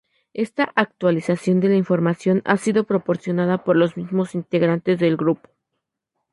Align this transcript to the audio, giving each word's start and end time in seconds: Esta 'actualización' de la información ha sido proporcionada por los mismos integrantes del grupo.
Esta 0.33 0.63
'actualización' 0.63 1.59
de 1.59 1.69
la 1.69 1.75
información 1.75 2.41
ha 2.43 2.57
sido 2.57 2.85
proporcionada 2.85 3.63
por 3.63 3.75
los 3.75 3.97
mismos 3.97 4.33
integrantes 4.33 4.97
del 4.97 5.15
grupo. 5.15 5.47